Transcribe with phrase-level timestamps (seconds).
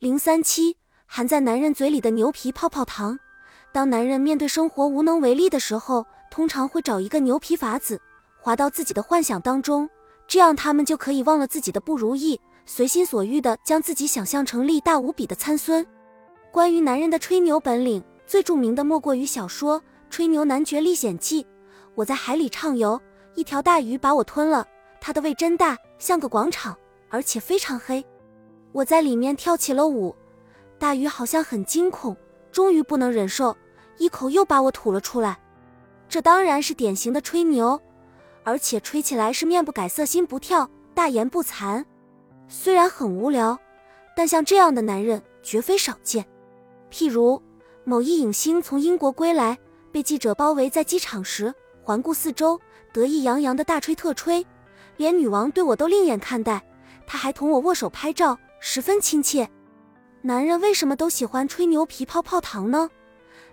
[0.00, 3.18] 零三七，含在男人嘴里的牛皮泡泡糖。
[3.70, 8.00] 当男人面对生活无能为力的时候，通常会找一个牛皮筏子，
[8.40, 9.86] 滑到自己的幻想当中，
[10.26, 15.86] 这样他们就可以忘了自己的不如意，随心所欲的将自己想象成力大无比的参孙。
[16.50, 19.78] 关于男人的吹牛本领，最著名的莫过于小说
[20.08, 21.44] 《吹牛男爵历险记》。
[21.94, 22.98] 我在海里畅游，
[23.34, 24.66] 一条大鱼把我吞了，
[24.98, 26.74] 它的胃真大，像个广场，
[27.10, 28.02] 而且非常黑。
[28.72, 30.14] 我在里面跳起了舞，
[30.78, 32.16] 大鱼好像很惊恐，
[32.52, 33.56] 终于不能忍受，
[33.98, 35.38] 一口又把我吐了出来。
[36.08, 37.80] 这当然是典型的吹牛，
[38.44, 41.84] 而且吹起来是面不改色心不跳，大言不惭。
[42.48, 43.58] 虽然很无聊，
[44.16, 46.24] 但像这样的男人绝非少见。
[46.92, 47.40] 譬如
[47.84, 49.58] 某一影星从英国归来，
[49.90, 52.60] 被记者包围在机场时，环顾四周，
[52.92, 54.46] 得意洋洋的大吹特吹，
[54.96, 56.64] 连女王对我都另眼看待，
[57.06, 58.38] 他还同我握手拍照。
[58.62, 59.48] 十分亲切，
[60.20, 62.90] 男人为什么都喜欢吹牛皮泡泡糖呢？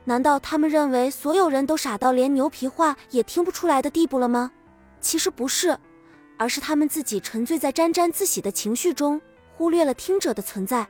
[0.04, 4.52] 难道他们认为所有人都傻到连牛皮话也听不出来的地步了吗？
[5.00, 5.78] 其实不是，
[6.38, 9.20] 而是他们自己沉醉在沾沾自喜的情绪中，
[9.56, 10.86] 忽略了听者的存在。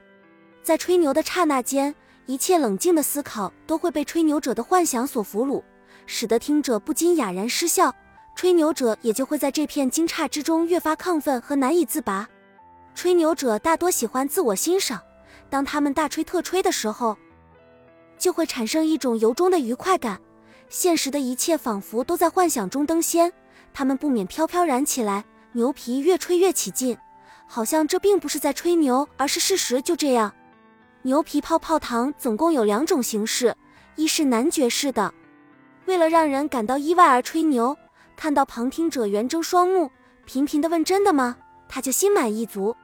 [0.63, 1.93] 在吹牛的刹那间，
[2.25, 5.61] 一切冷静的思考都会被吹牛者的幻想所俘虏，
[6.07, 7.93] 使得听者不禁哑然失笑，
[8.35, 12.27] 吹牛者也就会在这片惊诧之中越发亢奋和难以自拔。
[12.97, 14.99] 吹牛者大多喜欢自我欣赏，
[15.51, 17.15] 当他们大吹特吹的时候，
[18.17, 20.19] 就会产生一种由衷的愉快感。
[20.67, 23.31] 现实的一切仿佛都在幻想中登仙，
[23.71, 26.97] 他们不免飘飘然起来，牛皮越吹越起劲，
[27.45, 30.33] 好像这并不是在吹牛，而是事实就这样。
[31.03, 33.55] 牛皮泡泡糖总共有两种形式，
[33.95, 35.13] 一是男爵式的，
[35.85, 37.77] 为了让人感到意外而吹牛，
[38.15, 39.91] 看到旁听者圆睁双目，
[40.25, 41.37] 频频的问真的吗，
[41.69, 42.75] 他就心满意足。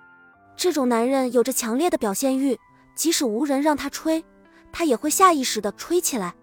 [0.55, 2.59] 这种男人有着强烈的表现欲，
[2.95, 4.23] 即使无人让他吹，
[4.71, 6.33] 他也会下意识地吹起来。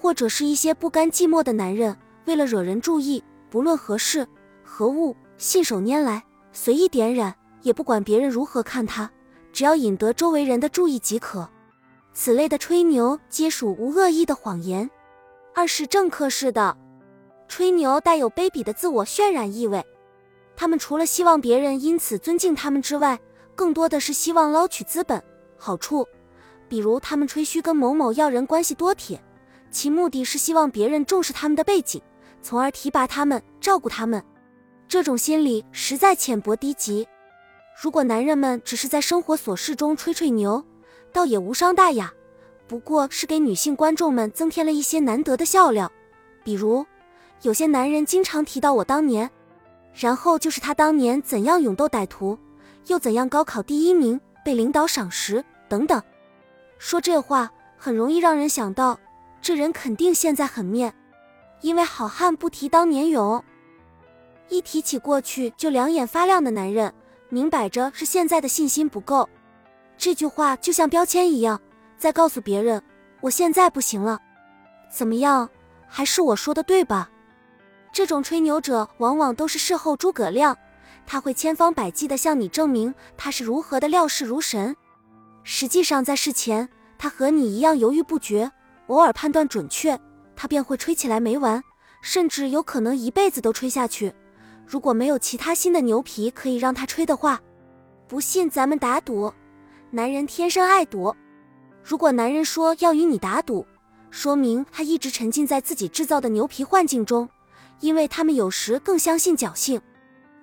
[0.00, 4.26] 或者是一些不甘寂寞的男人，为了惹人注意，不论何事
[4.62, 9.10] 何物，信手拈来，随意点染，也不管别人如何看他，
[9.52, 11.48] 只要引得周围人的注意即可。
[12.12, 14.88] 此类的吹牛皆属无恶意的谎言。
[15.54, 16.76] 二是政客式的
[17.48, 19.84] 吹牛，带有卑鄙的自我渲染意味。
[20.54, 23.18] 他们除了希望别人因此尊敬他们之外，
[23.58, 25.20] 更多的是希望捞取资本
[25.56, 26.06] 好处，
[26.68, 29.20] 比如他们吹嘘跟某某要人关系多铁，
[29.68, 32.00] 其目的是希望别人重视他们的背景，
[32.40, 34.22] 从而提拔他们、照顾他们。
[34.86, 37.08] 这种心理实在浅薄低级。
[37.82, 40.64] 如果男人们只是在生活琐事中吹吹牛，
[41.12, 42.12] 倒也无伤大雅，
[42.68, 45.90] 不过是给女性观众们增添了一些难得的笑料。
[46.44, 46.86] 比如，
[47.42, 49.28] 有些男人经常提到我当年，
[49.92, 52.38] 然后就是他当年怎样勇斗歹徒。
[52.86, 53.28] 又怎样？
[53.28, 56.02] 高考第一名，被领导赏识，等等。
[56.78, 58.98] 说这话很容易让人想到，
[59.42, 60.94] 这人肯定现在很面，
[61.60, 63.44] 因为好汉不提当年勇。
[64.48, 66.94] 一提起过去就两眼发亮的男人，
[67.28, 69.28] 明摆着是现在的信心不够。
[69.98, 71.60] 这句话就像标签一样，
[71.98, 72.82] 在告诉别人，
[73.20, 74.18] 我现在不行了。
[74.90, 75.50] 怎么样？
[75.86, 77.10] 还是我说的对吧？
[77.92, 80.56] 这种吹牛者往往都是事后诸葛亮。
[81.10, 84.76] 他会千方百计地向你证明他是如何的料事如神，
[85.42, 88.52] 实际上在事前，他和你一样犹豫不决，
[88.88, 89.98] 偶尔判断准确，
[90.36, 91.64] 他便会吹起来没完，
[92.02, 94.12] 甚至有可能一辈子都吹下去。
[94.66, 97.40] 如果没有其他新的牛皮可以让他吹的话，
[98.06, 99.32] 不信咱们打赌。
[99.90, 101.16] 男人天生爱赌，
[101.82, 103.66] 如果男人说要与你打赌，
[104.10, 107.30] 说明他一直沉浸在自己制造的牛皮幻境中，
[107.80, 109.80] 因为他们有时更相信侥幸。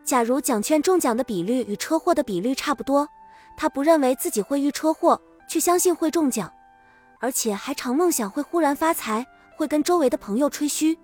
[0.06, 3.10] 假如奖券中奖的比率与车祸的比率差不多，
[3.58, 6.54] 他不认为自己会遇车祸，却相信会中奖，
[7.20, 9.26] 而且还常梦想会忽然发财，
[9.58, 10.96] 会跟周围的朋友吹嘘。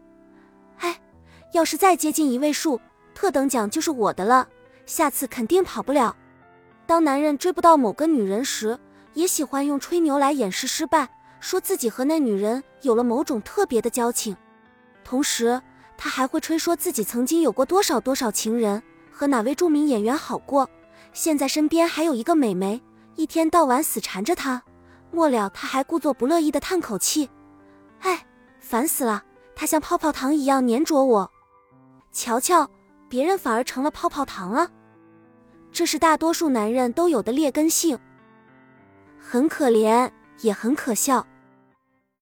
[0.78, 1.02] 哎，
[1.52, 2.80] 要是再接近一位数，
[3.16, 4.48] 特等奖就是我的了，
[4.86, 6.16] 下次肯定跑不了。
[6.86, 8.78] 当男人追不到某个女人时，
[9.16, 11.10] 也喜欢用吹牛来掩饰失败，
[11.40, 14.38] 说自己和那女人有了某种特别的交情，
[15.04, 15.60] 同时
[15.98, 18.80] 他还会吹说自己曾经有过多少多少情人。
[19.22, 20.68] 和哪位著名演员好过？
[21.14, 22.82] 现在身边还有一个美眉，
[23.16, 24.64] 一天到晚死缠着他。
[25.12, 27.30] 末了，他还故作不乐意的叹口气
[28.02, 28.26] ：“哎，
[28.60, 29.24] 烦死了！
[29.56, 31.32] 他像泡泡糖一样粘着我。
[32.12, 32.68] 瞧瞧，
[33.08, 34.68] 别人反而成了泡泡糖了。
[35.72, 38.00] 这是大多数男人都有的劣根性，
[39.20, 40.10] 很可怜，
[40.40, 41.24] 也很可笑。